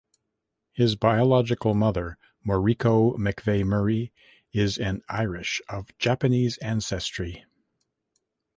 [0.71, 4.11] His biological mother, Moriko McVey-Murray,
[4.51, 7.45] is an Irish of Japanese ancestry.